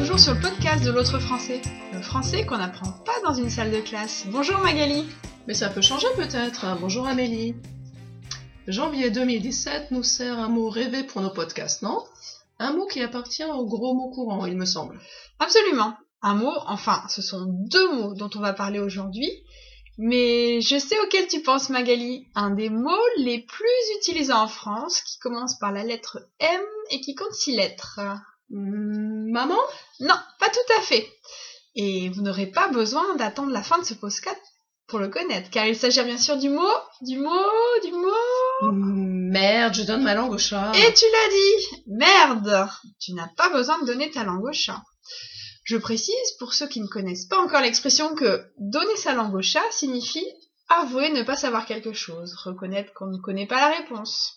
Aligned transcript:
retour 0.00 0.18
sur 0.18 0.34
le 0.34 0.40
podcast 0.40 0.84
de 0.84 0.90
l'autre 0.90 1.18
français. 1.18 1.60
Le 1.92 2.00
français 2.00 2.46
qu'on 2.46 2.56
n'apprend 2.56 2.92
pas 3.04 3.20
dans 3.24 3.34
une 3.34 3.50
salle 3.50 3.70
de 3.70 3.80
classe. 3.80 4.24
Bonjour 4.28 4.58
Magali. 4.58 5.04
Mais 5.46 5.54
ça 5.54 5.68
peut 5.68 5.82
changer 5.82 6.06
peut-être. 6.16 6.64
Bonjour 6.80 7.06
Amélie. 7.06 7.54
Janvier 8.66 9.10
2017 9.10 9.90
nous 9.90 10.02
sert 10.02 10.38
un 10.38 10.48
mot 10.48 10.70
rêvé 10.70 11.02
pour 11.02 11.20
nos 11.20 11.30
podcasts, 11.30 11.82
non? 11.82 12.02
Un 12.58 12.72
mot 12.72 12.86
qui 12.86 13.02
appartient 13.02 13.44
au 13.44 13.66
gros 13.66 13.94
mot 13.94 14.10
courant, 14.10 14.46
il 14.46 14.56
me 14.56 14.64
semble. 14.64 14.98
Absolument. 15.38 15.94
Un 16.22 16.34
mot, 16.34 16.54
enfin, 16.66 17.02
ce 17.08 17.20
sont 17.20 17.44
deux 17.46 17.92
mots 17.92 18.14
dont 18.14 18.30
on 18.34 18.40
va 18.40 18.54
parler 18.54 18.78
aujourd'hui. 18.78 19.30
Mais 19.98 20.62
je 20.62 20.78
sais 20.78 20.98
auquel 21.00 21.26
tu 21.26 21.42
penses, 21.42 21.68
Magali. 21.68 22.28
Un 22.34 22.50
des 22.50 22.70
mots 22.70 23.08
les 23.18 23.40
plus 23.40 23.98
utilisés 23.98 24.32
en 24.32 24.48
France, 24.48 25.02
qui 25.02 25.18
commence 25.18 25.58
par 25.58 25.70
la 25.70 25.84
lettre 25.84 26.30
M 26.38 26.60
et 26.90 27.00
qui 27.00 27.14
compte 27.14 27.34
six 27.34 27.54
lettres. 27.54 28.00
Maman? 28.54 29.58
Non, 30.02 30.16
pas 30.40 30.48
tout 30.48 30.72
à 30.78 30.82
fait. 30.82 31.08
Et 31.76 32.08
vous 32.10 32.22
n'aurez 32.22 32.46
pas 32.46 32.68
besoin 32.68 33.14
d'attendre 33.16 33.52
la 33.52 33.62
fin 33.62 33.78
de 33.78 33.84
ce 33.84 33.94
postcat 33.94 34.36
pour 34.88 34.98
le 34.98 35.08
connaître, 35.08 35.48
car 35.48 35.64
il 35.64 35.76
s'agit 35.76 36.02
bien 36.02 36.18
sûr 36.18 36.36
du 36.36 36.50
mot, 36.50 36.74
du 37.02 37.18
mot, 37.18 37.80
du 37.84 37.92
mot. 37.92 38.72
Merde, 38.72 39.74
je 39.74 39.84
donne 39.84 40.02
ma 40.02 40.14
langue 40.14 40.32
au 40.32 40.38
chat. 40.38 40.72
Et 40.74 40.92
tu 40.92 41.04
l'as 41.04 41.30
dit 41.30 41.82
Merde 41.86 42.68
Tu 43.00 43.14
n'as 43.14 43.28
pas 43.36 43.48
besoin 43.50 43.78
de 43.80 43.86
donner 43.86 44.10
ta 44.10 44.24
langue 44.24 44.44
au 44.44 44.52
chat. 44.52 44.82
Je 45.64 45.76
précise, 45.76 46.32
pour 46.40 46.52
ceux 46.52 46.66
qui 46.66 46.80
ne 46.80 46.88
connaissent 46.88 47.26
pas 47.26 47.38
encore 47.38 47.60
l'expression, 47.60 48.16
que 48.16 48.44
donner 48.58 48.96
sa 48.96 49.14
langue 49.14 49.34
au 49.34 49.40
chat 49.40 49.62
signifie 49.70 50.26
avouer 50.68 51.10
ne 51.10 51.22
pas 51.22 51.36
savoir 51.36 51.64
quelque 51.64 51.92
chose, 51.92 52.34
reconnaître 52.34 52.92
qu'on 52.92 53.06
ne 53.06 53.18
connaît 53.18 53.46
pas 53.46 53.60
la 53.60 53.76
réponse. 53.76 54.34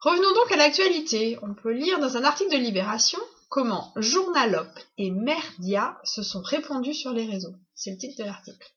Revenons 0.00 0.32
donc 0.32 0.52
à 0.52 0.56
l'actualité. 0.56 1.38
On 1.42 1.54
peut 1.54 1.72
lire 1.72 1.98
dans 1.98 2.16
un 2.16 2.24
article 2.24 2.52
de 2.52 2.58
Libération 2.58 3.18
comment 3.48 3.92
Journalope 3.96 4.78
et 4.98 5.10
Merdia 5.10 5.98
se 6.04 6.22
sont 6.22 6.42
répandus 6.42 6.94
sur 6.94 7.12
les 7.12 7.26
réseaux. 7.26 7.54
C'est 7.74 7.90
le 7.90 7.98
titre 7.98 8.22
de 8.22 8.24
l'article. 8.24 8.72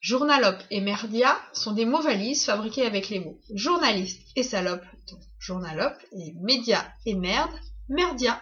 Journalope 0.00 0.62
et 0.70 0.80
Merdia 0.80 1.36
sont 1.52 1.72
des 1.72 1.84
mots 1.84 2.00
valises 2.00 2.44
fabriqués 2.44 2.86
avec 2.86 3.08
les 3.08 3.20
mots 3.20 3.40
journaliste 3.52 4.20
et 4.36 4.42
salope, 4.42 4.84
donc 5.10 5.20
journalope, 5.38 6.00
et 6.12 6.34
média 6.40 6.86
et 7.06 7.14
merde, 7.14 7.58
merdia. 7.88 8.40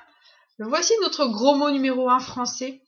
Voici 0.59 0.93
notre 1.03 1.27
gros 1.27 1.55
mot 1.55 1.71
numéro 1.71 2.11
un 2.11 2.21
français. 2.21 2.81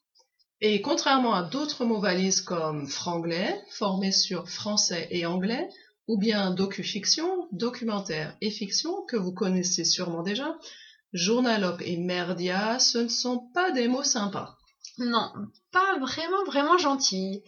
Et 0.60 0.80
contrairement 0.80 1.34
à 1.34 1.42
d'autres 1.42 1.84
mots 1.84 2.00
valises 2.00 2.40
comme 2.40 2.86
franglais, 2.86 3.60
formés 3.70 4.12
sur 4.12 4.48
français 4.48 5.08
et 5.10 5.26
anglais, 5.26 5.68
ou 6.08 6.18
bien 6.18 6.50
docu-fiction, 6.50 7.48
documentaire 7.52 8.36
et 8.40 8.50
fiction, 8.50 9.02
que 9.08 9.16
vous 9.16 9.32
connaissez 9.32 9.84
sûrement 9.84 10.22
déjà, 10.22 10.56
journalope 11.12 11.82
et 11.82 11.96
merdia, 11.96 12.78
ce 12.78 12.98
ne 12.98 13.08
sont 13.08 13.48
pas 13.54 13.70
des 13.70 13.88
mots 13.88 14.02
sympas. 14.02 14.56
Non, 14.98 15.32
pas 15.72 15.98
vraiment 15.98 16.44
vraiment 16.44 16.78
gentils. 16.78 17.42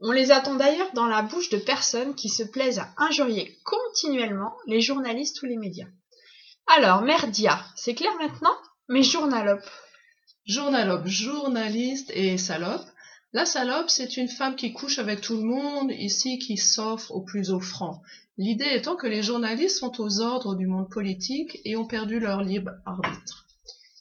On 0.00 0.12
les 0.12 0.32
attend 0.32 0.54
d'ailleurs 0.54 0.92
dans 0.94 1.06
la 1.06 1.22
bouche 1.22 1.50
de 1.50 1.58
personnes 1.58 2.14
qui 2.14 2.28
se 2.28 2.42
plaisent 2.42 2.78
à 2.78 2.94
injurier 2.96 3.58
continuellement 3.64 4.54
les 4.66 4.80
journalistes 4.80 5.42
ou 5.42 5.46
les 5.46 5.58
médias. 5.58 5.88
Alors, 6.66 7.02
merdia, 7.02 7.62
c'est 7.76 7.94
clair 7.94 8.12
maintenant? 8.18 8.56
Mais 8.88 9.02
journalope 9.02 9.68
Journalope, 10.46 11.06
journaliste 11.06 12.10
et 12.14 12.38
salope. 12.38 12.86
La 13.32 13.46
salope, 13.46 13.90
c'est 13.90 14.16
une 14.16 14.28
femme 14.28 14.56
qui 14.56 14.72
couche 14.72 14.98
avec 14.98 15.20
tout 15.20 15.36
le 15.36 15.44
monde, 15.44 15.92
ici 15.92 16.40
qui 16.40 16.56
s'offre 16.56 17.12
au 17.12 17.20
plus 17.20 17.52
offrant. 17.52 18.02
L'idée 18.38 18.70
étant 18.72 18.96
que 18.96 19.06
les 19.06 19.22
journalistes 19.22 19.78
sont 19.78 20.00
aux 20.00 20.20
ordres 20.20 20.56
du 20.56 20.66
monde 20.66 20.90
politique 20.90 21.60
et 21.64 21.76
ont 21.76 21.86
perdu 21.86 22.18
leur 22.18 22.42
libre 22.42 22.72
arbitre. 22.84 23.46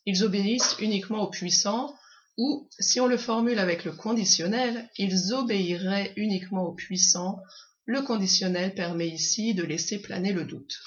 Ils 0.07 0.23
obéissent 0.23 0.77
uniquement 0.79 1.21
aux 1.21 1.29
puissants, 1.29 1.95
ou, 2.39 2.67
si 2.79 2.99
on 2.99 3.05
le 3.05 3.17
formule 3.17 3.59
avec 3.59 3.85
le 3.85 3.91
conditionnel, 3.91 4.89
ils 4.97 5.33
obéiraient 5.33 6.11
uniquement 6.15 6.63
aux 6.63 6.73
puissants. 6.73 7.39
Le 7.85 8.01
conditionnel 8.01 8.73
permet 8.73 9.09
ici 9.09 9.53
de 9.53 9.63
laisser 9.63 10.01
planer 10.01 10.33
le 10.33 10.45
doute. 10.45 10.79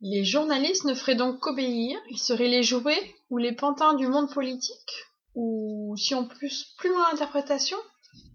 Les 0.00 0.24
journalistes 0.24 0.84
ne 0.84 0.94
feraient 0.94 1.16
donc 1.16 1.40
qu'obéir, 1.40 1.98
ils 2.10 2.18
seraient 2.18 2.48
les 2.48 2.62
jouets 2.62 3.14
ou 3.28 3.36
les 3.36 3.52
pantins 3.52 3.94
du 3.94 4.06
monde 4.06 4.32
politique? 4.32 5.04
Ou, 5.34 5.94
si 5.96 6.14
on 6.14 6.26
pousse 6.26 6.74
plus 6.78 6.90
loin 6.90 7.10
l'interprétation, 7.10 7.76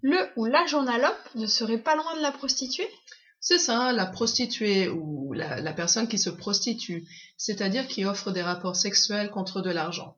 le 0.01 0.17
ou 0.35 0.45
la 0.45 0.65
journalope 0.65 1.29
ne 1.35 1.45
serait 1.47 1.81
pas 1.81 1.95
loin 1.95 2.15
de 2.15 2.21
la 2.21 2.31
prostituée? 2.31 2.89
C'est 3.39 3.59
ça, 3.59 3.93
la 3.93 4.05
prostituée 4.05 4.89
ou 4.89 5.31
la, 5.33 5.61
la 5.61 5.73
personne 5.73 6.07
qui 6.07 6.19
se 6.19 6.29
prostitue, 6.29 7.07
c'est-à-dire 7.37 7.87
qui 7.87 8.03
offre 8.05 8.31
des 8.31 8.41
rapports 8.41 8.75
sexuels 8.75 9.31
contre 9.31 9.61
de 9.61 9.69
l'argent. 9.69 10.17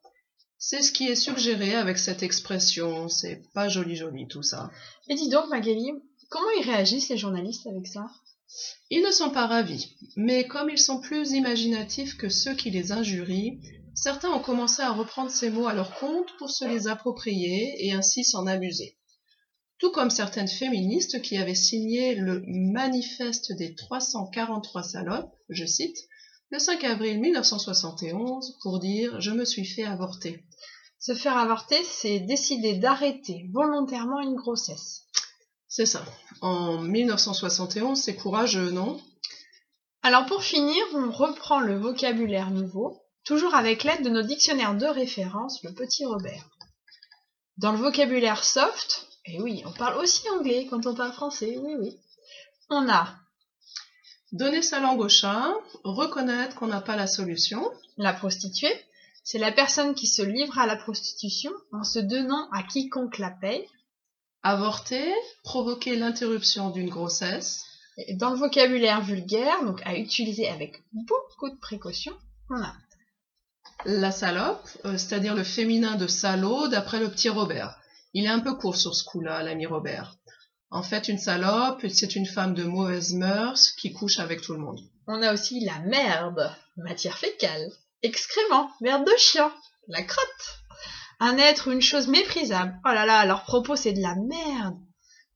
C'est 0.58 0.82
ce 0.82 0.92
qui 0.92 1.08
est 1.08 1.16
suggéré 1.16 1.76
avec 1.76 1.98
cette 1.98 2.24
expression, 2.24 3.10
c'est 3.10 3.42
pas 3.54 3.68
joli 3.68 3.96
joli 3.96 4.28
tout 4.28 4.44
ça. 4.44 4.70
Et 5.08 5.16
dis 5.16 5.30
donc, 5.30 5.50
Magali, 5.50 5.92
comment 6.30 6.50
ils 6.60 6.66
réagissent 6.66 7.10
les 7.10 7.18
journalistes 7.18 7.68
avec 7.68 7.88
ça? 7.88 8.06
Ils 8.90 9.02
ne 9.02 9.12
sont 9.12 9.30
pas 9.30 9.48
ravis, 9.48 9.96
mais 10.16 10.48
comme 10.48 10.70
ils 10.70 10.78
sont 10.78 11.00
plus 11.00 11.32
imaginatifs 11.32 12.18
que 12.18 12.30
ceux 12.30 12.54
qui 12.54 12.70
les 12.70 12.92
injurient, 12.92 13.60
certains 14.02 14.32
ont 14.32 14.40
commencé 14.40 14.82
à 14.82 14.92
reprendre 14.92 15.30
ces 15.30 15.52
mots 15.52 15.68
à 15.68 15.74
leur 15.74 15.96
compte 16.00 16.36
pour 16.40 16.50
se 16.50 16.66
les 16.66 16.88
approprier 16.88 17.86
et 17.86 17.94
ainsi 17.94 18.24
s'en 18.24 18.48
amuser. 18.48 18.98
Tout 19.78 19.92
comme 19.92 20.10
certaines 20.10 20.48
féministes 20.48 21.22
qui 21.22 21.38
avaient 21.38 21.56
signé 21.56 22.16
le 22.16 22.44
Manifeste 22.48 23.52
des 23.54 23.76
343 23.76 24.84
salopes, 24.84 25.32
je 25.50 25.66
cite, 25.66 25.98
le 26.50 26.60
5 26.60 26.84
avril 26.84 27.20
1971 27.22 28.58
pour 28.62 28.80
dire 28.80 29.22
Je 29.22 29.32
me 29.32 29.46
suis 29.46 29.66
fait 29.66 29.86
avorter. 29.86 30.44
Se 31.00 31.16
faire 31.16 31.38
avorter, 31.38 31.82
c'est 31.84 32.20
décider 32.20 32.76
d'arrêter 32.76 33.50
volontairement 33.54 34.20
une 34.20 34.36
grossesse. 34.36 35.06
C'est 35.68 35.86
ça. 35.86 36.04
En 36.42 36.80
1971, 36.80 38.00
c'est 38.00 38.16
courageux, 38.16 38.72
non? 38.72 39.00
Alors 40.04 40.26
pour 40.26 40.44
finir, 40.44 40.84
on 40.94 41.12
reprend 41.12 41.60
le 41.60 41.78
vocabulaire 41.78 42.52
nouveau, 42.52 43.01
toujours 43.24 43.56
avec 43.56 43.84
l'aide 43.84 44.04
de 44.04 44.10
nos 44.10 44.22
dictionnaires 44.22 44.76
de 44.76 44.86
référence, 44.86 45.64
le 45.64 45.74
petit 45.74 46.06
Robert. 46.06 46.50
Dans 47.58 47.72
le 47.72 47.78
vocabulaire 47.78 48.44
soft, 48.44 49.08
et 49.26 49.42
oui, 49.42 49.62
on 49.66 49.72
parle 49.72 49.98
aussi 49.98 50.28
anglais 50.30 50.68
quand 50.70 50.86
on 50.88 50.96
parle 50.96 51.14
français, 51.14 51.58
oui, 51.58 51.76
oui. 51.80 51.98
On 52.70 52.90
a 52.90 53.16
Donner 54.32 54.62
sa 54.62 54.80
langue 54.80 55.02
au 55.02 55.10
chat, 55.10 55.54
reconnaître 55.84 56.56
qu'on 56.56 56.68
n'a 56.68 56.80
pas 56.80 56.96
la 56.96 57.08
solution. 57.08 57.70
la 57.98 58.14
prostituée, 58.14 58.74
c'est 59.26 59.38
la 59.38 59.52
personne 59.52 59.94
qui 59.94 60.08
se 60.08 60.22
livre 60.22 60.58
à 60.58 60.66
la 60.66 60.78
prostitution 60.78 61.52
en 61.74 61.84
se 61.84 62.00
donnant 62.00 62.50
à 62.52 62.64
quiconque 62.64 63.18
la 63.18 63.30
paye. 63.30 63.68
Avorter, 64.42 65.14
provoquer 65.44 65.98
l'interruption 65.98 66.70
d'une 66.70 66.90
grossesse. 66.90 67.66
Dans 68.14 68.30
le 68.30 68.38
vocabulaire 68.38 69.02
vulgaire, 69.02 69.64
donc 69.66 69.82
à 69.86 69.98
utiliser 69.98 70.48
avec 70.48 70.82
beaucoup 70.94 71.50
de 71.50 71.60
précaution, 71.60 72.14
on 72.50 72.62
a 72.62 72.74
La 73.86 74.12
salope, 74.12 74.68
euh, 74.86 74.98
c'est-à-dire 74.98 75.34
le 75.34 75.44
féminin 75.44 75.96
de 75.96 76.06
salaud 76.06 76.68
d'après 76.68 77.00
le 77.00 77.10
petit 77.10 77.30
Robert. 77.30 77.80
Il 78.14 78.26
est 78.26 78.30
un 78.30 78.40
peu 78.40 78.54
court 78.54 78.76
sur 78.76 78.94
ce 78.94 79.04
coup-là, 79.04 79.42
l'ami 79.42 79.66
Robert. 79.66 80.18
En 80.70 80.84
fait, 80.84 81.08
une 81.08 81.18
salope, 81.18 81.86
c'est 81.90 82.16
une 82.16 82.28
femme 82.28 82.54
de 82.54 82.64
mauvaise 82.64 83.14
mœurs 83.14 83.72
qui 83.80 83.92
couche 83.92 84.20
avec 84.20 84.42
tout 84.42 84.54
le 84.54 84.60
monde. 84.60 84.80
On 85.08 85.22
a 85.24 85.34
aussi 85.34 85.66
la 85.66 85.80
merde, 85.80 86.56
matière 86.78 87.18
fécale, 87.18 87.72
excrément, 88.04 88.70
merde 88.82 89.06
de 89.06 89.18
chien, 89.18 89.52
la 89.88 90.04
crotte, 90.04 90.60
un 91.20 91.38
être 91.38 91.68
ou 91.68 91.72
une 91.72 91.82
chose 91.82 92.08
méprisable. 92.08 92.80
Oh 92.86 92.94
là 92.94 93.06
là, 93.06 93.26
leur 93.26 93.44
propos 93.44 93.76
c'est 93.76 93.94
de 93.94 94.02
la 94.02 94.16
merde. 94.16 94.78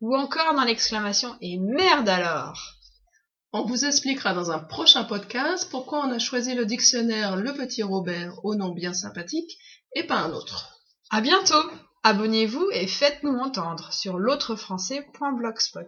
Ou 0.02 0.16
encore 0.16 0.54
dans 0.54 0.64
l'exclamation 0.64 1.36
et 1.42 1.58
merde 1.58 2.10
alors. 2.10 2.75
On 3.58 3.64
vous 3.64 3.86
expliquera 3.86 4.34
dans 4.34 4.52
un 4.52 4.60
prochain 4.60 5.06
podcast 5.06 5.70
pourquoi 5.72 6.06
on 6.06 6.12
a 6.12 6.20
choisi 6.20 6.56
le 6.56 6.66
dictionnaire 6.66 7.38
Le 7.38 7.54
Petit 7.54 7.84
Robert 7.84 8.44
au 8.44 8.54
nom 8.54 8.68
bien 8.68 8.94
sympathique 8.94 9.58
et 9.94 10.04
pas 10.04 10.18
un 10.18 10.34
autre. 10.34 10.82
À 11.10 11.22
bientôt. 11.22 11.72
Abonnez-vous 12.04 12.68
et 12.74 12.86
faites-nous 12.86 13.38
entendre 13.38 13.94
sur 13.94 14.18
l'autrefrançais.blogspot. 14.18 15.88